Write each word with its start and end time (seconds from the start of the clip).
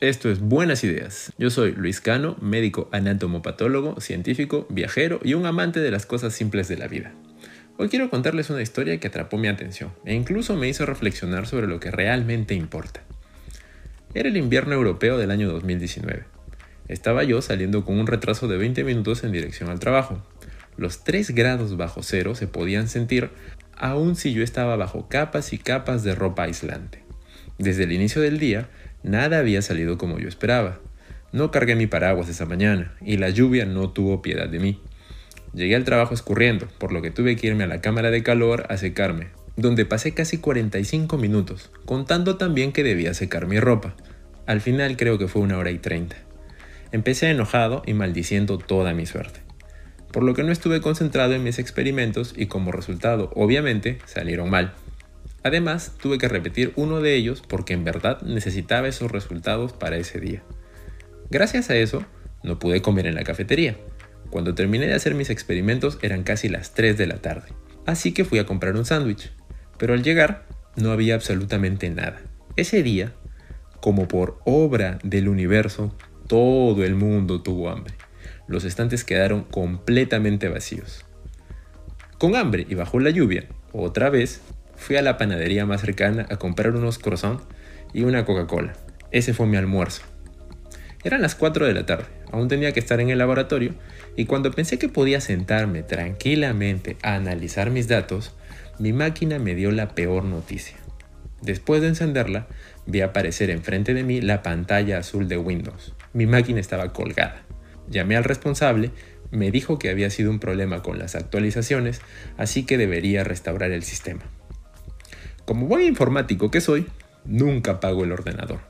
Esto 0.00 0.30
es 0.30 0.40
Buenas 0.40 0.82
Ideas. 0.82 1.30
Yo 1.36 1.50
soy 1.50 1.72
Luis 1.72 2.00
Cano, 2.00 2.34
médico 2.40 2.88
anatomopatólogo, 2.90 4.00
científico, 4.00 4.66
viajero 4.70 5.20
y 5.22 5.34
un 5.34 5.44
amante 5.44 5.80
de 5.80 5.90
las 5.90 6.06
cosas 6.06 6.32
simples 6.32 6.68
de 6.68 6.78
la 6.78 6.88
vida. 6.88 7.12
Hoy 7.76 7.90
quiero 7.90 8.08
contarles 8.08 8.48
una 8.48 8.62
historia 8.62 8.98
que 8.98 9.08
atrapó 9.08 9.36
mi 9.36 9.48
atención 9.48 9.92
e 10.06 10.14
incluso 10.14 10.56
me 10.56 10.70
hizo 10.70 10.86
reflexionar 10.86 11.46
sobre 11.46 11.66
lo 11.66 11.80
que 11.80 11.90
realmente 11.90 12.54
importa. 12.54 13.02
Era 14.14 14.30
el 14.30 14.38
invierno 14.38 14.72
europeo 14.72 15.18
del 15.18 15.30
año 15.30 15.52
2019. 15.52 16.24
Estaba 16.88 17.22
yo 17.22 17.42
saliendo 17.42 17.84
con 17.84 17.98
un 17.98 18.06
retraso 18.06 18.48
de 18.48 18.56
20 18.56 18.84
minutos 18.84 19.22
en 19.22 19.32
dirección 19.32 19.68
al 19.68 19.80
trabajo. 19.80 20.24
Los 20.78 21.04
3 21.04 21.34
grados 21.34 21.76
bajo 21.76 22.02
cero 22.02 22.34
se 22.34 22.46
podían 22.46 22.88
sentir 22.88 23.28
aun 23.76 24.16
si 24.16 24.32
yo 24.32 24.42
estaba 24.42 24.76
bajo 24.76 25.08
capas 25.10 25.52
y 25.52 25.58
capas 25.58 26.04
de 26.04 26.14
ropa 26.14 26.44
aislante. 26.44 27.09
Desde 27.60 27.84
el 27.84 27.92
inicio 27.92 28.22
del 28.22 28.38
día, 28.38 28.68
Nada 29.02 29.38
había 29.38 29.62
salido 29.62 29.96
como 29.96 30.18
yo 30.18 30.28
esperaba. 30.28 30.78
No 31.32 31.50
cargué 31.50 31.74
mi 31.74 31.86
paraguas 31.86 32.28
esa 32.28 32.44
mañana 32.44 32.92
y 33.00 33.16
la 33.16 33.30
lluvia 33.30 33.64
no 33.64 33.90
tuvo 33.90 34.20
piedad 34.20 34.48
de 34.48 34.58
mí. 34.58 34.80
Llegué 35.54 35.74
al 35.74 35.84
trabajo 35.84 36.12
escurriendo, 36.12 36.68
por 36.78 36.92
lo 36.92 37.00
que 37.00 37.10
tuve 37.10 37.36
que 37.36 37.46
irme 37.46 37.64
a 37.64 37.68
la 37.68 37.80
cámara 37.80 38.10
de 38.10 38.22
calor 38.22 38.66
a 38.68 38.76
secarme, 38.76 39.28
donde 39.56 39.86
pasé 39.86 40.12
casi 40.12 40.38
45 40.38 41.16
minutos, 41.16 41.70
contando 41.86 42.36
también 42.36 42.72
que 42.72 42.82
debía 42.82 43.14
secar 43.14 43.46
mi 43.46 43.58
ropa. 43.58 43.94
Al 44.46 44.60
final 44.60 44.96
creo 44.96 45.18
que 45.18 45.28
fue 45.28 45.42
una 45.42 45.56
hora 45.56 45.70
y 45.70 45.78
30. 45.78 46.16
Empecé 46.92 47.30
enojado 47.30 47.82
y 47.86 47.94
maldiciendo 47.94 48.58
toda 48.58 48.92
mi 48.92 49.06
suerte, 49.06 49.40
por 50.12 50.24
lo 50.24 50.34
que 50.34 50.42
no 50.42 50.52
estuve 50.52 50.80
concentrado 50.80 51.34
en 51.34 51.42
mis 51.42 51.58
experimentos 51.58 52.34
y 52.36 52.46
como 52.46 52.70
resultado, 52.70 53.30
obviamente, 53.34 53.98
salieron 54.06 54.50
mal. 54.50 54.74
Además, 55.42 55.94
tuve 56.00 56.18
que 56.18 56.28
repetir 56.28 56.72
uno 56.76 57.00
de 57.00 57.14
ellos 57.14 57.42
porque 57.46 57.72
en 57.72 57.84
verdad 57.84 58.20
necesitaba 58.22 58.88
esos 58.88 59.10
resultados 59.10 59.72
para 59.72 59.96
ese 59.96 60.20
día. 60.20 60.42
Gracias 61.30 61.70
a 61.70 61.76
eso, 61.76 62.04
no 62.42 62.58
pude 62.58 62.82
comer 62.82 63.06
en 63.06 63.14
la 63.14 63.24
cafetería. 63.24 63.76
Cuando 64.30 64.54
terminé 64.54 64.86
de 64.86 64.94
hacer 64.94 65.14
mis 65.14 65.30
experimentos 65.30 65.98
eran 66.02 66.22
casi 66.22 66.48
las 66.48 66.74
3 66.74 66.96
de 66.96 67.06
la 67.06 67.16
tarde, 67.16 67.48
así 67.86 68.12
que 68.12 68.24
fui 68.24 68.38
a 68.38 68.46
comprar 68.46 68.76
un 68.76 68.84
sándwich. 68.84 69.32
Pero 69.78 69.94
al 69.94 70.02
llegar, 70.02 70.46
no 70.76 70.92
había 70.92 71.14
absolutamente 71.14 71.88
nada. 71.90 72.20
Ese 72.56 72.82
día, 72.82 73.12
como 73.80 74.08
por 74.08 74.40
obra 74.44 74.98
del 75.02 75.28
universo, 75.28 75.96
todo 76.26 76.84
el 76.84 76.94
mundo 76.94 77.42
tuvo 77.42 77.70
hambre. 77.70 77.94
Los 78.46 78.64
estantes 78.64 79.04
quedaron 79.04 79.44
completamente 79.44 80.48
vacíos. 80.48 81.04
Con 82.18 82.36
hambre 82.36 82.66
y 82.68 82.74
bajo 82.74 83.00
la 83.00 83.10
lluvia, 83.10 83.46
otra 83.72 84.10
vez 84.10 84.42
fui 84.80 84.96
a 84.96 85.02
la 85.02 85.18
panadería 85.18 85.66
más 85.66 85.82
cercana 85.82 86.26
a 86.30 86.36
comprar 86.36 86.74
unos 86.74 86.98
croissants 86.98 87.44
y 87.92 88.02
una 88.02 88.24
Coca-Cola. 88.24 88.72
Ese 89.10 89.34
fue 89.34 89.46
mi 89.46 89.58
almuerzo. 89.58 90.02
Eran 91.04 91.20
las 91.20 91.34
4 91.34 91.66
de 91.66 91.74
la 91.74 91.84
tarde, 91.84 92.06
aún 92.32 92.48
tenía 92.48 92.72
que 92.72 92.80
estar 92.80 92.98
en 92.98 93.10
el 93.10 93.18
laboratorio 93.18 93.74
y 94.16 94.24
cuando 94.24 94.50
pensé 94.50 94.78
que 94.78 94.88
podía 94.88 95.20
sentarme 95.20 95.82
tranquilamente 95.82 96.96
a 97.02 97.14
analizar 97.14 97.70
mis 97.70 97.88
datos, 97.88 98.34
mi 98.78 98.92
máquina 98.94 99.38
me 99.38 99.54
dio 99.54 99.70
la 99.70 99.94
peor 99.94 100.24
noticia. 100.24 100.76
Después 101.42 101.82
de 101.82 101.88
encenderla, 101.88 102.48
vi 102.86 103.02
aparecer 103.02 103.50
enfrente 103.50 103.92
de 103.92 104.02
mí 104.02 104.22
la 104.22 104.42
pantalla 104.42 104.98
azul 104.98 105.28
de 105.28 105.36
Windows. 105.36 105.94
Mi 106.14 106.26
máquina 106.26 106.60
estaba 106.60 106.92
colgada. 106.92 107.42
Llamé 107.88 108.16
al 108.16 108.24
responsable, 108.24 108.90
me 109.30 109.50
dijo 109.50 109.78
que 109.78 109.90
había 109.90 110.10
sido 110.10 110.30
un 110.30 110.40
problema 110.40 110.82
con 110.82 110.98
las 110.98 111.14
actualizaciones, 111.14 112.00
así 112.36 112.64
que 112.64 112.78
debería 112.78 113.24
restaurar 113.24 113.72
el 113.72 113.82
sistema. 113.82 114.22
Como 115.44 115.66
buen 115.66 115.84
informático 115.86 116.50
que 116.50 116.60
soy, 116.60 116.86
nunca 117.24 117.72
apago 117.72 118.04
el 118.04 118.12
ordenador, 118.12 118.60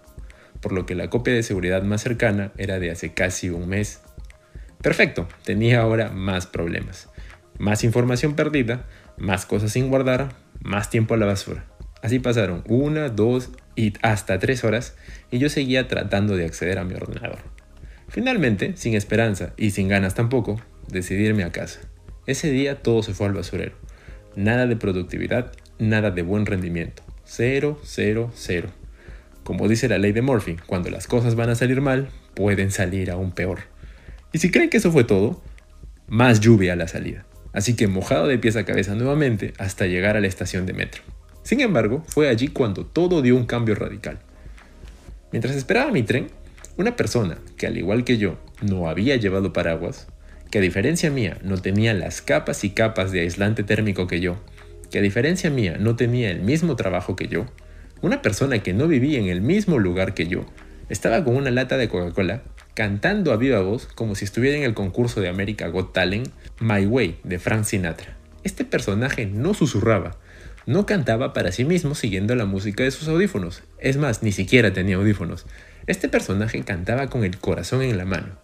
por 0.60 0.72
lo 0.72 0.86
que 0.86 0.94
la 0.94 1.10
copia 1.10 1.34
de 1.34 1.42
seguridad 1.42 1.82
más 1.82 2.02
cercana 2.02 2.52
era 2.56 2.78
de 2.78 2.90
hace 2.90 3.12
casi 3.12 3.50
un 3.50 3.68
mes. 3.68 4.00
Perfecto, 4.82 5.28
tenía 5.44 5.80
ahora 5.80 6.10
más 6.10 6.46
problemas, 6.46 7.08
más 7.58 7.84
información 7.84 8.34
perdida, 8.34 8.86
más 9.18 9.46
cosas 9.46 9.72
sin 9.72 9.88
guardar, 9.88 10.30
más 10.62 10.90
tiempo 10.90 11.14
a 11.14 11.18
la 11.18 11.26
basura. 11.26 11.66
Así 12.02 12.18
pasaron 12.18 12.64
una, 12.66 13.10
dos 13.10 13.50
y 13.76 13.92
hasta 14.02 14.38
tres 14.38 14.64
horas 14.64 14.96
y 15.30 15.38
yo 15.38 15.48
seguía 15.50 15.86
tratando 15.88 16.36
de 16.36 16.46
acceder 16.46 16.78
a 16.78 16.84
mi 16.84 16.94
ordenador. 16.94 17.38
Finalmente, 18.08 18.76
sin 18.76 18.94
esperanza 18.94 19.52
y 19.56 19.70
sin 19.70 19.88
ganas 19.88 20.14
tampoco, 20.14 20.60
decidí 20.88 21.26
irme 21.26 21.44
a 21.44 21.52
casa. 21.52 21.80
Ese 22.26 22.50
día 22.50 22.82
todo 22.82 23.02
se 23.02 23.14
fue 23.14 23.26
al 23.26 23.34
basurero. 23.34 23.76
Nada 24.36 24.66
de 24.66 24.76
productividad 24.76 25.52
nada 25.80 26.10
de 26.10 26.22
buen 26.22 26.46
rendimiento. 26.46 27.02
Cero, 27.24 27.80
cero, 27.82 28.30
cero. 28.34 28.68
Como 29.42 29.66
dice 29.66 29.88
la 29.88 29.98
ley 29.98 30.12
de 30.12 30.22
Murphy, 30.22 30.56
cuando 30.66 30.90
las 30.90 31.06
cosas 31.06 31.34
van 31.34 31.50
a 31.50 31.54
salir 31.54 31.80
mal, 31.80 32.08
pueden 32.34 32.70
salir 32.70 33.10
aún 33.10 33.32
peor. 33.32 33.60
Y 34.32 34.38
si 34.38 34.50
creen 34.50 34.70
que 34.70 34.76
eso 34.76 34.92
fue 34.92 35.04
todo, 35.04 35.42
más 36.06 36.40
lluvia 36.40 36.74
a 36.74 36.76
la 36.76 36.86
salida. 36.86 37.24
Así 37.52 37.74
que 37.74 37.88
mojado 37.88 38.28
de 38.28 38.38
pies 38.38 38.56
a 38.56 38.64
cabeza 38.64 38.94
nuevamente 38.94 39.54
hasta 39.58 39.86
llegar 39.86 40.16
a 40.16 40.20
la 40.20 40.28
estación 40.28 40.66
de 40.66 40.72
metro. 40.72 41.02
Sin 41.42 41.60
embargo, 41.60 42.04
fue 42.06 42.28
allí 42.28 42.48
cuando 42.48 42.86
todo 42.86 43.22
dio 43.22 43.34
un 43.34 43.46
cambio 43.46 43.74
radical. 43.74 44.20
Mientras 45.32 45.56
esperaba 45.56 45.90
mi 45.90 46.02
tren, 46.02 46.28
una 46.76 46.96
persona 46.96 47.38
que 47.56 47.66
al 47.66 47.78
igual 47.78 48.04
que 48.04 48.18
yo 48.18 48.38
no 48.62 48.88
había 48.88 49.16
llevado 49.16 49.52
paraguas, 49.52 50.06
que 50.50 50.58
a 50.58 50.62
diferencia 50.62 51.10
mía 51.10 51.38
no 51.42 51.58
tenía 51.58 51.94
las 51.94 52.22
capas 52.22 52.64
y 52.64 52.70
capas 52.70 53.12
de 53.12 53.20
aislante 53.20 53.62
térmico 53.62 54.06
que 54.06 54.20
yo, 54.20 54.36
que 54.90 54.98
a 54.98 55.02
diferencia 55.02 55.50
mía 55.50 55.76
no 55.78 55.96
tenía 55.96 56.30
el 56.30 56.40
mismo 56.40 56.76
trabajo 56.76 57.16
que 57.16 57.28
yo, 57.28 57.46
una 58.02 58.22
persona 58.22 58.60
que 58.60 58.72
no 58.72 58.88
vivía 58.88 59.18
en 59.18 59.28
el 59.28 59.40
mismo 59.40 59.78
lugar 59.78 60.14
que 60.14 60.26
yo, 60.26 60.46
estaba 60.88 61.24
con 61.24 61.36
una 61.36 61.50
lata 61.50 61.76
de 61.76 61.88
Coca-Cola 61.88 62.42
cantando 62.74 63.32
a 63.32 63.36
viva 63.36 63.60
voz 63.60 63.86
como 63.86 64.14
si 64.14 64.24
estuviera 64.24 64.56
en 64.56 64.62
el 64.62 64.74
concurso 64.74 65.20
de 65.20 65.28
America 65.28 65.68
Got 65.68 65.92
Talent 65.92 66.28
My 66.60 66.86
Way 66.86 67.18
de 67.24 67.38
Frank 67.38 67.64
Sinatra. 67.64 68.16
Este 68.42 68.64
personaje 68.64 69.26
no 69.26 69.54
susurraba, 69.54 70.16
no 70.66 70.86
cantaba 70.86 71.32
para 71.32 71.52
sí 71.52 71.64
mismo 71.64 71.94
siguiendo 71.94 72.34
la 72.34 72.46
música 72.46 72.82
de 72.82 72.90
sus 72.90 73.08
audífonos, 73.08 73.62
es 73.78 73.96
más, 73.96 74.22
ni 74.22 74.32
siquiera 74.32 74.72
tenía 74.72 74.96
audífonos. 74.96 75.46
Este 75.86 76.08
personaje 76.08 76.62
cantaba 76.62 77.08
con 77.08 77.24
el 77.24 77.38
corazón 77.38 77.82
en 77.82 77.98
la 77.98 78.04
mano, 78.04 78.38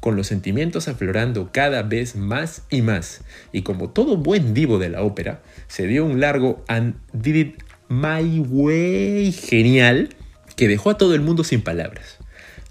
con 0.00 0.16
los 0.16 0.26
sentimientos 0.26 0.88
aflorando 0.88 1.50
cada 1.52 1.82
vez 1.82 2.16
más 2.16 2.62
y 2.70 2.82
más, 2.82 3.22
y 3.52 3.62
como 3.62 3.90
todo 3.90 4.16
buen 4.16 4.54
divo 4.54 4.78
de 4.78 4.88
la 4.88 5.02
ópera, 5.02 5.42
se 5.68 5.86
dio 5.86 6.04
un 6.04 6.20
largo 6.20 6.64
and 6.68 6.94
did 7.12 7.34
it 7.34 7.62
my 7.88 8.40
way 8.40 9.32
genial 9.32 10.10
que 10.56 10.68
dejó 10.68 10.90
a 10.90 10.98
todo 10.98 11.14
el 11.14 11.20
mundo 11.20 11.44
sin 11.44 11.62
palabras. 11.62 12.18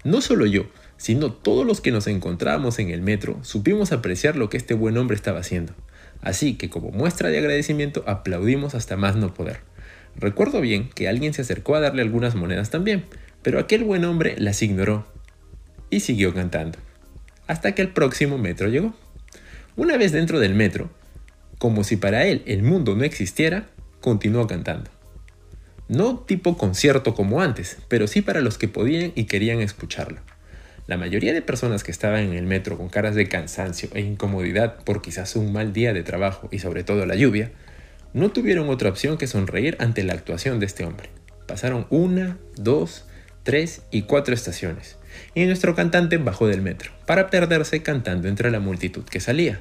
No 0.04 0.20
solo 0.20 0.46
yo, 0.46 0.66
sino 0.96 1.32
todos 1.32 1.66
los 1.66 1.80
que 1.80 1.90
nos 1.90 2.06
encontrábamos 2.06 2.78
en 2.78 2.90
el 2.90 3.02
metro 3.02 3.38
supimos 3.42 3.92
apreciar 3.92 4.36
lo 4.36 4.48
que 4.48 4.56
este 4.56 4.74
buen 4.74 4.96
hombre 4.96 5.16
estaba 5.16 5.40
haciendo. 5.40 5.74
Así 6.20 6.54
que 6.54 6.70
como 6.70 6.90
muestra 6.90 7.28
de 7.28 7.38
agradecimiento 7.38 8.04
aplaudimos 8.06 8.74
hasta 8.74 8.96
más 8.96 9.16
no 9.16 9.34
poder. 9.34 9.60
Recuerdo 10.16 10.60
bien 10.60 10.90
que 10.94 11.08
alguien 11.08 11.34
se 11.34 11.42
acercó 11.42 11.74
a 11.74 11.80
darle 11.80 12.02
algunas 12.02 12.34
monedas 12.34 12.70
también, 12.70 13.04
pero 13.42 13.58
aquel 13.58 13.84
buen 13.84 14.04
hombre 14.04 14.36
las 14.38 14.62
ignoró 14.62 15.06
y 15.90 16.00
siguió 16.00 16.32
cantando, 16.34 16.78
hasta 17.46 17.74
que 17.74 17.82
el 17.82 17.88
próximo 17.88 18.38
metro 18.38 18.68
llegó. 18.68 18.94
Una 19.76 19.96
vez 19.96 20.12
dentro 20.12 20.38
del 20.38 20.54
metro, 20.54 20.90
como 21.58 21.84
si 21.84 21.96
para 21.96 22.24
él 22.26 22.42
el 22.46 22.62
mundo 22.62 22.94
no 22.96 23.04
existiera, 23.04 23.68
continuó 24.00 24.46
cantando. 24.46 24.90
No 25.88 26.18
tipo 26.18 26.56
concierto 26.56 27.14
como 27.14 27.40
antes, 27.40 27.78
pero 27.88 28.06
sí 28.06 28.22
para 28.22 28.40
los 28.40 28.58
que 28.58 28.68
podían 28.68 29.12
y 29.14 29.24
querían 29.24 29.60
escucharlo. 29.60 30.20
La 30.86 30.96
mayoría 30.96 31.32
de 31.32 31.42
personas 31.42 31.84
que 31.84 31.92
estaban 31.92 32.20
en 32.20 32.32
el 32.32 32.46
metro 32.46 32.76
con 32.76 32.88
caras 32.88 33.14
de 33.14 33.28
cansancio 33.28 33.88
e 33.94 34.00
incomodidad 34.00 34.82
por 34.84 35.00
quizás 35.00 35.36
un 35.36 35.52
mal 35.52 35.72
día 35.72 35.92
de 35.92 36.02
trabajo 36.02 36.48
y 36.50 36.58
sobre 36.58 36.82
todo 36.82 37.06
la 37.06 37.14
lluvia, 37.14 37.52
no 38.12 38.30
tuvieron 38.30 38.68
otra 38.68 38.90
opción 38.90 39.16
que 39.16 39.26
sonreír 39.26 39.76
ante 39.78 40.02
la 40.02 40.14
actuación 40.14 40.58
de 40.58 40.66
este 40.66 40.84
hombre. 40.84 41.10
Pasaron 41.46 41.86
una, 41.90 42.38
dos, 42.56 43.06
tres 43.42 43.82
y 43.90 44.02
cuatro 44.02 44.34
estaciones, 44.34 44.96
y 45.34 45.44
nuestro 45.44 45.74
cantante 45.74 46.18
bajó 46.18 46.46
del 46.46 46.62
metro, 46.62 46.92
para 47.06 47.30
perderse 47.30 47.82
cantando 47.82 48.28
entre 48.28 48.50
la 48.50 48.60
multitud 48.60 49.04
que 49.04 49.20
salía. 49.20 49.60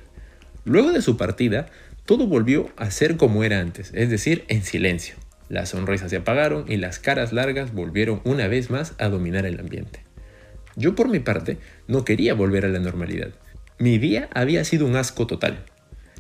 Luego 0.66 0.92
de 0.92 1.02
su 1.02 1.18
partida, 1.18 1.68
todo 2.06 2.28
volvió 2.28 2.70
a 2.78 2.92
ser 2.92 3.18
como 3.18 3.44
era 3.44 3.60
antes, 3.60 3.92
es 3.94 4.10
decir, 4.10 4.46
en 4.48 4.64
silencio. 4.64 5.16
Las 5.50 5.70
sonrisas 5.70 6.10
se 6.10 6.18
apagaron 6.18 6.66
y 6.68 6.78
las 6.78 7.00
caras 7.00 7.34
largas 7.34 7.74
volvieron 7.74 8.22
una 8.24 8.48
vez 8.48 8.70
más 8.70 8.94
a 9.00 9.10
dominar 9.10 9.46
el 9.46 9.60
ambiente. 9.60 10.04
Yo 10.76 10.96
por 10.96 11.10
mi 11.10 11.20
parte 11.20 11.58
no 11.88 12.06
quería 12.06 12.34
volver 12.34 12.66
a 12.66 12.70
la 12.70 12.80
normalidad. 12.80 13.32
Mi 13.78 13.98
día 13.98 14.30
había 14.34 14.64
sido 14.64 14.86
un 14.86 14.96
asco 14.96 15.28
total. 15.28 15.66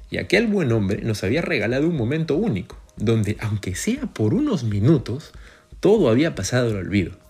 Y 0.10 0.18
aquel 0.18 0.48
buen 0.48 0.72
hombre 0.74 1.02
nos 1.04 1.24
había 1.24 1.42
regalado 1.42 1.88
un 1.88 1.96
momento 1.96 2.36
único, 2.36 2.78
donde, 2.98 3.38
aunque 3.40 3.76
sea 3.76 4.08
por 4.08 4.34
unos 4.34 4.66
minutos, 4.66 5.32
todo 5.80 6.10
había 6.10 6.36
pasado 6.36 6.72
al 6.72 6.76
olvido. 6.76 7.21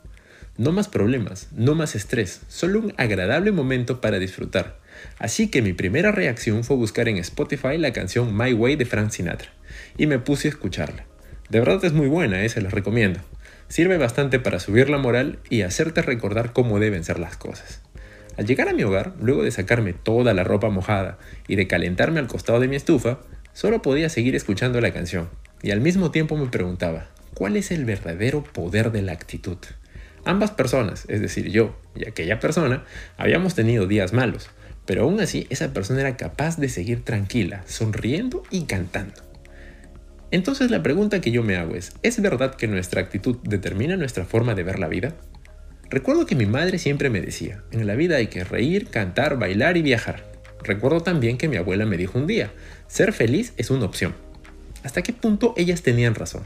No 0.61 0.71
más 0.71 0.87
problemas, 0.87 1.47
no 1.55 1.73
más 1.73 1.95
estrés, 1.95 2.41
solo 2.47 2.81
un 2.81 2.93
agradable 2.97 3.51
momento 3.51 3.99
para 3.99 4.19
disfrutar. 4.19 4.77
Así 5.17 5.47
que 5.47 5.63
mi 5.63 5.73
primera 5.73 6.11
reacción 6.11 6.63
fue 6.63 6.75
buscar 6.75 7.09
en 7.09 7.17
Spotify 7.17 7.79
la 7.79 7.93
canción 7.93 8.37
My 8.37 8.53
Way 8.53 8.75
de 8.75 8.85
Frank 8.85 9.09
Sinatra, 9.09 9.49
y 9.97 10.05
me 10.05 10.19
puse 10.19 10.47
a 10.47 10.51
escucharla. 10.51 11.05
De 11.49 11.57
verdad 11.57 11.83
es 11.83 11.93
muy 11.93 12.07
buena, 12.07 12.43
eh, 12.43 12.49
se 12.49 12.61
la 12.61 12.69
recomiendo. 12.69 13.21
Sirve 13.69 13.97
bastante 13.97 14.37
para 14.37 14.59
subir 14.59 14.87
la 14.87 14.99
moral 14.99 15.39
y 15.49 15.63
hacerte 15.63 16.03
recordar 16.03 16.53
cómo 16.53 16.79
deben 16.79 17.03
ser 17.03 17.17
las 17.17 17.37
cosas. 17.37 17.81
Al 18.37 18.45
llegar 18.45 18.69
a 18.69 18.73
mi 18.73 18.83
hogar, 18.83 19.15
luego 19.19 19.41
de 19.41 19.49
sacarme 19.49 19.93
toda 19.93 20.35
la 20.35 20.43
ropa 20.43 20.69
mojada 20.69 21.17
y 21.47 21.55
de 21.55 21.65
calentarme 21.65 22.19
al 22.19 22.27
costado 22.27 22.59
de 22.59 22.67
mi 22.67 22.75
estufa, 22.75 23.21
solo 23.53 23.81
podía 23.81 24.09
seguir 24.09 24.35
escuchando 24.35 24.79
la 24.79 24.93
canción 24.93 25.27
y 25.63 25.71
al 25.71 25.81
mismo 25.81 26.11
tiempo 26.11 26.37
me 26.37 26.49
preguntaba, 26.49 27.07
¿cuál 27.33 27.57
es 27.57 27.71
el 27.71 27.83
verdadero 27.83 28.43
poder 28.43 28.91
de 28.91 29.01
la 29.01 29.13
actitud? 29.13 29.57
Ambas 30.25 30.51
personas, 30.51 31.05
es 31.07 31.21
decir, 31.21 31.49
yo 31.49 31.75
y 31.95 32.07
aquella 32.07 32.39
persona, 32.39 32.83
habíamos 33.17 33.55
tenido 33.55 33.87
días 33.87 34.13
malos, 34.13 34.49
pero 34.85 35.03
aún 35.03 35.19
así 35.19 35.47
esa 35.49 35.73
persona 35.73 36.01
era 36.01 36.17
capaz 36.17 36.57
de 36.57 36.69
seguir 36.69 37.03
tranquila, 37.03 37.63
sonriendo 37.65 38.43
y 38.51 38.63
cantando. 38.63 39.21
Entonces 40.29 40.71
la 40.71 40.83
pregunta 40.83 41.21
que 41.21 41.31
yo 41.31 41.43
me 41.43 41.57
hago 41.57 41.75
es, 41.75 41.93
¿es 42.03 42.21
verdad 42.21 42.55
que 42.55 42.67
nuestra 42.67 43.01
actitud 43.01 43.37
determina 43.43 43.97
nuestra 43.97 44.25
forma 44.25 44.55
de 44.55 44.63
ver 44.63 44.79
la 44.79 44.87
vida? 44.87 45.15
Recuerdo 45.89 46.25
que 46.25 46.35
mi 46.35 46.45
madre 46.45 46.77
siempre 46.77 47.09
me 47.09 47.19
decía, 47.19 47.63
en 47.71 47.85
la 47.85 47.95
vida 47.95 48.15
hay 48.15 48.27
que 48.27 48.45
reír, 48.45 48.87
cantar, 48.87 49.37
bailar 49.37 49.75
y 49.75 49.81
viajar. 49.81 50.23
Recuerdo 50.63 51.01
también 51.01 51.37
que 51.37 51.49
mi 51.49 51.57
abuela 51.57 51.85
me 51.85 51.97
dijo 51.97 52.17
un 52.17 52.27
día, 52.27 52.51
ser 52.87 53.11
feliz 53.11 53.53
es 53.57 53.71
una 53.71 53.85
opción. 53.85 54.15
¿Hasta 54.83 55.01
qué 55.01 55.11
punto 55.11 55.53
ellas 55.57 55.81
tenían 55.81 56.15
razón? 56.15 56.43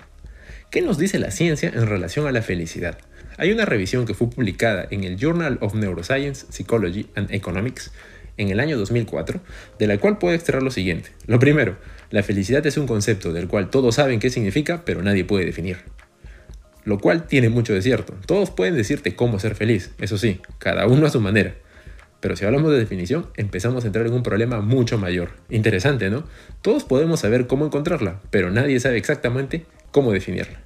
¿Qué 0.72 0.82
nos 0.82 0.98
dice 0.98 1.20
la 1.20 1.30
ciencia 1.30 1.70
en 1.70 1.86
relación 1.86 2.26
a 2.26 2.32
la 2.32 2.42
felicidad? 2.42 2.98
Hay 3.38 3.52
una 3.52 3.66
revisión 3.66 4.06
que 4.06 4.14
fue 4.14 4.30
publicada 4.30 4.88
en 4.92 5.04
el 5.04 5.18
Journal 5.18 5.58
of 5.62 5.76
Neuroscience, 5.76 6.46
Psychology 6.50 7.08
and 7.16 7.34
Economics 7.34 7.92
en 8.38 8.50
el 8.50 8.62
año 8.62 8.78
2004, 8.78 9.42
de 9.78 9.88
la 9.88 9.98
cual 9.98 10.18
puedo 10.18 10.34
extraer 10.34 10.64
lo 10.64 10.72
siguiente. 10.72 11.10
Lo 11.28 11.38
primero, 11.38 11.78
la 12.12 12.24
felicidad 12.24 12.66
es 12.66 12.78
un 12.78 12.88
concepto 12.88 13.34
del 13.34 13.48
cual 13.48 13.70
todos 13.70 13.96
saben 13.96 14.20
qué 14.20 14.30
significa, 14.30 14.86
pero 14.86 15.02
nadie 15.02 15.26
puede 15.26 15.46
definir. 15.46 15.80
Lo 16.86 17.00
cual 17.00 17.28
tiene 17.28 17.50
mucho 17.50 17.74
de 17.74 17.82
cierto. 17.82 18.14
Todos 18.26 18.52
pueden 18.52 18.76
decirte 18.76 19.16
cómo 19.16 19.40
ser 19.40 19.56
feliz, 19.56 19.92
eso 20.00 20.18
sí, 20.18 20.40
cada 20.58 20.88
uno 20.88 21.06
a 21.06 21.10
su 21.10 21.20
manera. 21.20 21.56
Pero 22.22 22.38
si 22.38 22.46
hablamos 22.46 22.72
de 22.72 22.80
definición, 22.80 23.28
empezamos 23.36 23.84
a 23.84 23.88
entrar 23.88 24.08
en 24.08 24.14
un 24.14 24.24
problema 24.24 24.62
mucho 24.62 24.98
mayor. 24.98 25.32
Interesante, 25.50 26.10
¿no? 26.10 26.26
Todos 26.62 26.86
podemos 26.86 27.20
saber 27.20 27.48
cómo 27.48 27.66
encontrarla, 27.66 28.22
pero 28.30 28.50
nadie 28.50 28.80
sabe 28.80 28.98
exactamente 28.98 29.66
cómo 29.92 30.12
definirla. 30.12 30.65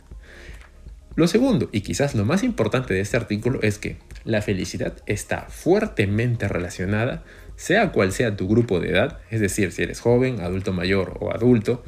Lo 1.19 1.27
segundo, 1.27 1.67
y 1.73 1.81
quizás 1.81 2.15
lo 2.15 2.23
más 2.23 2.43
importante 2.43 2.93
de 2.93 3.01
este 3.01 3.17
artículo, 3.17 3.61
es 3.61 3.77
que 3.77 3.97
la 4.23 4.41
felicidad 4.41 4.93
está 5.05 5.47
fuertemente 5.49 6.47
relacionada 6.47 7.25
sea 7.57 7.91
cual 7.91 8.13
sea 8.13 8.37
tu 8.37 8.47
grupo 8.47 8.79
de 8.79 8.91
edad, 8.91 9.19
es 9.29 9.41
decir, 9.41 9.73
si 9.73 9.83
eres 9.83 9.99
joven, 9.99 10.39
adulto 10.39 10.71
mayor 10.71 11.17
o 11.19 11.33
adulto, 11.33 11.83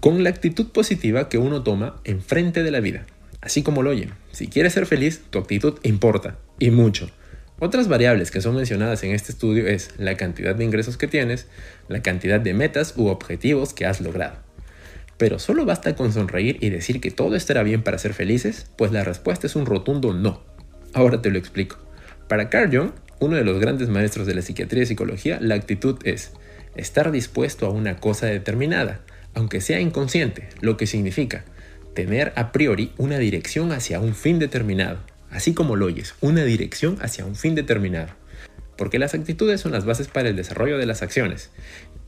con 0.00 0.24
la 0.24 0.30
actitud 0.30 0.72
positiva 0.72 1.28
que 1.28 1.38
uno 1.38 1.62
toma 1.62 2.00
enfrente 2.02 2.64
de 2.64 2.72
la 2.72 2.80
vida. 2.80 3.06
Así 3.40 3.62
como 3.62 3.84
lo 3.84 3.90
oyen, 3.90 4.10
si 4.32 4.48
quieres 4.48 4.72
ser 4.72 4.86
feliz, 4.86 5.22
tu 5.30 5.38
actitud 5.38 5.78
importa, 5.84 6.36
y 6.58 6.72
mucho. 6.72 7.08
Otras 7.60 7.86
variables 7.86 8.32
que 8.32 8.40
son 8.40 8.56
mencionadas 8.56 9.04
en 9.04 9.12
este 9.12 9.30
estudio 9.30 9.68
es 9.68 9.90
la 9.96 10.16
cantidad 10.16 10.56
de 10.56 10.64
ingresos 10.64 10.96
que 10.96 11.06
tienes, 11.06 11.46
la 11.86 12.02
cantidad 12.02 12.40
de 12.40 12.52
metas 12.52 12.94
u 12.96 13.06
objetivos 13.06 13.74
que 13.74 13.86
has 13.86 14.00
logrado. 14.00 14.45
Pero 15.18 15.38
solo 15.38 15.64
basta 15.64 15.96
con 15.96 16.12
sonreír 16.12 16.58
y 16.60 16.70
decir 16.70 17.00
que 17.00 17.10
todo 17.10 17.36
estará 17.36 17.62
bien 17.62 17.82
para 17.82 17.98
ser 17.98 18.12
felices, 18.12 18.66
pues 18.76 18.92
la 18.92 19.04
respuesta 19.04 19.46
es 19.46 19.56
un 19.56 19.66
rotundo 19.66 20.12
no. 20.12 20.42
Ahora 20.92 21.22
te 21.22 21.30
lo 21.30 21.38
explico. 21.38 21.78
Para 22.28 22.50
Carl 22.50 22.76
Jung, 22.76 22.90
uno 23.20 23.36
de 23.36 23.44
los 23.44 23.58
grandes 23.58 23.88
maestros 23.88 24.26
de 24.26 24.34
la 24.34 24.42
psiquiatría 24.42 24.82
y 24.82 24.86
psicología, 24.86 25.38
la 25.40 25.54
actitud 25.54 25.98
es 26.04 26.32
estar 26.74 27.10
dispuesto 27.12 27.66
a 27.66 27.70
una 27.70 27.96
cosa 27.96 28.26
determinada, 28.26 29.00
aunque 29.34 29.60
sea 29.60 29.80
inconsciente, 29.80 30.48
lo 30.60 30.76
que 30.76 30.86
significa 30.86 31.44
tener 31.94 32.32
a 32.36 32.52
priori 32.52 32.92
una 32.98 33.18
dirección 33.18 33.72
hacia 33.72 34.00
un 34.00 34.14
fin 34.14 34.38
determinado, 34.38 34.98
así 35.30 35.54
como 35.54 35.76
lo 35.76 35.86
oyes, 35.86 36.14
una 36.20 36.44
dirección 36.44 36.98
hacia 37.00 37.24
un 37.24 37.36
fin 37.36 37.54
determinado. 37.54 38.10
Porque 38.76 38.98
las 38.98 39.14
actitudes 39.14 39.62
son 39.62 39.72
las 39.72 39.86
bases 39.86 40.06
para 40.06 40.28
el 40.28 40.36
desarrollo 40.36 40.76
de 40.76 40.84
las 40.84 41.00
acciones, 41.00 41.50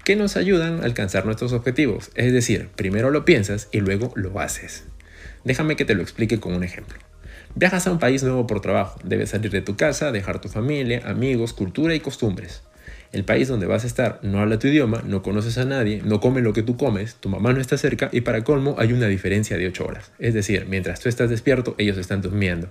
que 0.08 0.16
nos 0.16 0.38
ayudan 0.38 0.80
a 0.80 0.84
alcanzar 0.86 1.26
nuestros 1.26 1.52
objetivos, 1.52 2.12
es 2.14 2.32
decir, 2.32 2.70
primero 2.76 3.10
lo 3.10 3.26
piensas 3.26 3.68
y 3.72 3.80
luego 3.80 4.10
lo 4.14 4.40
haces. 4.40 4.84
Déjame 5.44 5.76
que 5.76 5.84
te 5.84 5.94
lo 5.94 6.00
explique 6.00 6.40
con 6.40 6.54
un 6.54 6.64
ejemplo. 6.64 6.96
Viajas 7.54 7.86
a 7.86 7.92
un 7.92 7.98
país 7.98 8.22
nuevo 8.22 8.46
por 8.46 8.62
trabajo, 8.62 8.98
debes 9.04 9.28
salir 9.28 9.50
de 9.50 9.60
tu 9.60 9.76
casa, 9.76 10.10
dejar 10.10 10.40
tu 10.40 10.48
familia, 10.48 11.02
amigos, 11.04 11.52
cultura 11.52 11.94
y 11.94 12.00
costumbres. 12.00 12.62
El 13.12 13.24
país 13.24 13.48
donde 13.48 13.66
vas 13.66 13.84
a 13.84 13.86
estar 13.86 14.18
no 14.22 14.40
habla 14.40 14.58
tu 14.58 14.68
idioma, 14.68 15.02
no 15.04 15.22
conoces 15.22 15.58
a 15.58 15.66
nadie, 15.66 16.00
no 16.02 16.20
come 16.20 16.40
lo 16.40 16.54
que 16.54 16.62
tú 16.62 16.78
comes, 16.78 17.16
tu 17.16 17.28
mamá 17.28 17.52
no 17.52 17.60
está 17.60 17.76
cerca 17.76 18.08
y 18.10 18.22
para 18.22 18.44
colmo 18.44 18.76
hay 18.78 18.94
una 18.94 19.08
diferencia 19.08 19.58
de 19.58 19.66
8 19.66 19.84
horas. 19.84 20.12
Es 20.18 20.32
decir, 20.32 20.64
mientras 20.70 21.00
tú 21.00 21.10
estás 21.10 21.28
despierto, 21.28 21.74
ellos 21.76 21.98
están 21.98 22.22
durmiendo. 22.22 22.70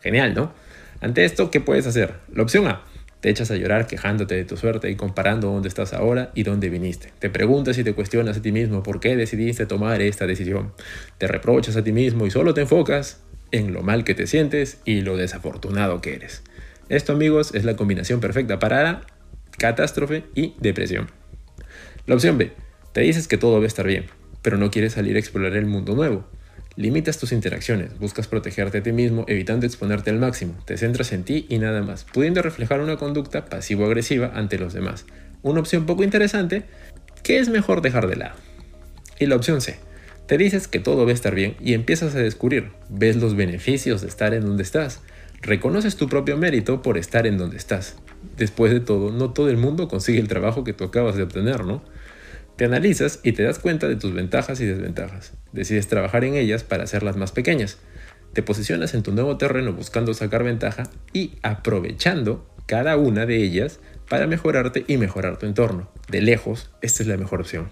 Genial, 0.00 0.32
¿no? 0.34 0.54
Ante 1.02 1.26
esto, 1.26 1.50
¿qué 1.50 1.60
puedes 1.60 1.86
hacer? 1.86 2.14
La 2.32 2.44
opción 2.44 2.66
A. 2.66 2.80
Te 3.20 3.30
echas 3.30 3.50
a 3.50 3.56
llorar 3.56 3.86
quejándote 3.86 4.36
de 4.36 4.44
tu 4.44 4.56
suerte 4.56 4.90
y 4.90 4.94
comparando 4.94 5.48
dónde 5.48 5.68
estás 5.68 5.92
ahora 5.92 6.30
y 6.34 6.44
dónde 6.44 6.70
viniste. 6.70 7.12
Te 7.18 7.30
preguntas 7.30 7.76
y 7.78 7.84
te 7.84 7.94
cuestionas 7.94 8.36
a 8.36 8.42
ti 8.42 8.52
mismo 8.52 8.82
por 8.82 9.00
qué 9.00 9.16
decidiste 9.16 9.66
tomar 9.66 10.00
esta 10.02 10.26
decisión. 10.26 10.72
Te 11.18 11.26
reprochas 11.26 11.76
a 11.76 11.82
ti 11.82 11.92
mismo 11.92 12.26
y 12.26 12.30
solo 12.30 12.54
te 12.54 12.60
enfocas 12.60 13.20
en 13.50 13.72
lo 13.72 13.82
mal 13.82 14.04
que 14.04 14.14
te 14.14 14.26
sientes 14.26 14.78
y 14.84 15.00
lo 15.00 15.16
desafortunado 15.16 16.00
que 16.00 16.14
eres. 16.14 16.42
Esto 16.88 17.12
amigos 17.12 17.54
es 17.54 17.64
la 17.64 17.76
combinación 17.76 18.20
perfecta 18.20 18.58
para 18.58 19.02
catástrofe 19.58 20.24
y 20.34 20.54
depresión. 20.60 21.10
La 22.06 22.14
opción 22.14 22.38
B. 22.38 22.52
Te 22.92 23.00
dices 23.00 23.28
que 23.28 23.36
todo 23.36 23.58
va 23.58 23.64
a 23.64 23.66
estar 23.66 23.86
bien, 23.86 24.06
pero 24.42 24.56
no 24.56 24.70
quieres 24.70 24.92
salir 24.92 25.16
a 25.16 25.18
explorar 25.18 25.56
el 25.56 25.66
mundo 25.66 25.94
nuevo. 25.94 26.24
Limitas 26.78 27.18
tus 27.18 27.32
interacciones, 27.32 27.98
buscas 27.98 28.28
protegerte 28.28 28.78
a 28.78 28.82
ti 28.84 28.92
mismo 28.92 29.24
evitando 29.26 29.66
exponerte 29.66 30.10
al 30.10 30.20
máximo, 30.20 30.54
te 30.64 30.76
centras 30.76 31.10
en 31.10 31.24
ti 31.24 31.44
y 31.48 31.58
nada 31.58 31.82
más, 31.82 32.04
pudiendo 32.04 32.40
reflejar 32.40 32.80
una 32.80 32.96
conducta 32.96 33.46
pasivo-agresiva 33.46 34.30
ante 34.32 34.58
los 34.58 34.74
demás. 34.74 35.04
Una 35.42 35.58
opción 35.58 35.86
poco 35.86 36.04
interesante 36.04 36.62
que 37.24 37.40
es 37.40 37.48
mejor 37.48 37.82
dejar 37.82 38.06
de 38.06 38.14
lado. 38.14 38.36
Y 39.18 39.26
la 39.26 39.34
opción 39.34 39.60
C. 39.60 39.80
Te 40.28 40.38
dices 40.38 40.68
que 40.68 40.78
todo 40.78 41.04
va 41.04 41.10
a 41.10 41.14
estar 41.14 41.34
bien 41.34 41.56
y 41.58 41.74
empiezas 41.74 42.14
a 42.14 42.20
descubrir, 42.20 42.70
ves 42.88 43.16
los 43.16 43.34
beneficios 43.34 44.00
de 44.00 44.06
estar 44.06 44.32
en 44.32 44.46
donde 44.46 44.62
estás, 44.62 45.00
reconoces 45.42 45.96
tu 45.96 46.08
propio 46.08 46.36
mérito 46.36 46.80
por 46.80 46.96
estar 46.96 47.26
en 47.26 47.38
donde 47.38 47.56
estás. 47.56 47.96
Después 48.36 48.72
de 48.72 48.78
todo, 48.78 49.10
no 49.10 49.32
todo 49.32 49.50
el 49.50 49.56
mundo 49.56 49.88
consigue 49.88 50.20
el 50.20 50.28
trabajo 50.28 50.62
que 50.62 50.74
tú 50.74 50.84
acabas 50.84 51.16
de 51.16 51.24
obtener, 51.24 51.64
¿no? 51.64 51.82
Te 52.58 52.64
analizas 52.64 53.20
y 53.22 53.34
te 53.34 53.44
das 53.44 53.60
cuenta 53.60 53.86
de 53.86 53.94
tus 53.94 54.12
ventajas 54.12 54.60
y 54.60 54.66
desventajas. 54.66 55.32
Decides 55.52 55.86
trabajar 55.86 56.24
en 56.24 56.34
ellas 56.34 56.64
para 56.64 56.82
hacerlas 56.82 57.16
más 57.16 57.30
pequeñas. 57.30 57.78
Te 58.32 58.42
posicionas 58.42 58.94
en 58.94 59.04
tu 59.04 59.12
nuevo 59.12 59.36
terreno 59.38 59.72
buscando 59.72 60.12
sacar 60.12 60.42
ventaja 60.42 60.82
y 61.12 61.34
aprovechando 61.42 62.52
cada 62.66 62.96
una 62.96 63.26
de 63.26 63.36
ellas 63.36 63.78
para 64.08 64.26
mejorarte 64.26 64.84
y 64.88 64.96
mejorar 64.96 65.38
tu 65.38 65.46
entorno. 65.46 65.88
De 66.08 66.20
lejos, 66.20 66.72
esta 66.82 67.04
es 67.04 67.08
la 67.08 67.16
mejor 67.16 67.42
opción. 67.42 67.70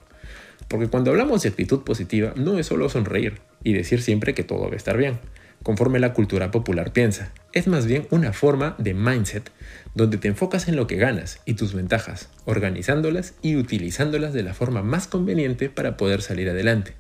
Porque 0.69 0.87
cuando 0.87 1.11
hablamos 1.11 1.43
de 1.43 1.49
actitud 1.49 1.83
positiva, 1.83 2.33
no 2.37 2.57
es 2.57 2.67
solo 2.67 2.89
sonreír 2.89 3.41
y 3.65 3.73
decir 3.73 4.01
siempre 4.01 4.35
que 4.35 4.45
todo 4.45 4.69
va 4.69 4.75
a 4.75 4.77
estar 4.77 4.97
bien, 4.97 5.19
conforme 5.63 5.99
la 5.99 6.13
cultura 6.13 6.51
popular 6.51 6.93
piensa. 6.93 7.33
Es 7.53 7.67
más 7.67 7.87
bien 7.87 8.07
una 8.11 8.33
forma 8.33 8.75
de 8.79 8.95
mindset 8.95 9.51
donde 9.95 10.19
te 10.19 10.29
enfocas 10.29 10.69
en 10.69 10.77
lo 10.77 10.87
que 10.87 10.97
ganas 10.97 11.41
y 11.45 11.55
tus 11.55 11.75
ventajas, 11.75 12.29
organizándolas 12.45 13.35
y 13.43 13.57
utilizándolas 13.57 14.33
de 14.33 14.43
la 14.43 14.55
forma 14.55 14.83
más 14.83 15.07
conveniente 15.07 15.69
para 15.71 15.97
poder 15.97 16.23
salir 16.23 16.49
adelante. 16.51 16.95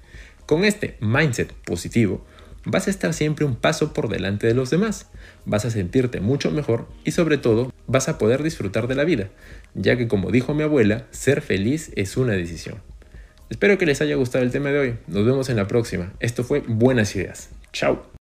Con 0.46 0.64
este 0.64 0.96
mindset 1.00 1.52
positivo, 1.52 2.24
vas 2.64 2.86
a 2.86 2.90
estar 2.90 3.14
siempre 3.14 3.44
un 3.44 3.56
paso 3.56 3.92
por 3.92 4.08
delante 4.08 4.46
de 4.46 4.54
los 4.54 4.70
demás, 4.70 5.06
vas 5.44 5.64
a 5.64 5.70
sentirte 5.70 6.20
mucho 6.20 6.50
mejor 6.50 6.88
y 7.04 7.12
sobre 7.12 7.38
todo 7.38 7.72
vas 7.86 8.08
a 8.08 8.18
poder 8.18 8.42
disfrutar 8.42 8.88
de 8.88 8.94
la 8.94 9.04
vida, 9.04 9.30
ya 9.74 9.96
que 9.96 10.08
como 10.08 10.30
dijo 10.30 10.54
mi 10.54 10.62
abuela, 10.62 11.06
ser 11.10 11.40
feliz 11.40 11.92
es 11.96 12.16
una 12.16 12.32
decisión. 12.32 12.82
Espero 13.48 13.78
que 13.78 13.86
les 13.86 14.00
haya 14.00 14.16
gustado 14.16 14.44
el 14.44 14.50
tema 14.50 14.70
de 14.70 14.78
hoy. 14.78 14.94
Nos 15.06 15.24
vemos 15.24 15.48
en 15.48 15.56
la 15.56 15.68
próxima. 15.68 16.12
Esto 16.18 16.42
fue 16.42 16.64
Buenas 16.66 17.14
Ideas. 17.14 17.50
Chao. 17.72 18.06